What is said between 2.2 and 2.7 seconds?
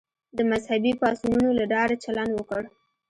وکړ.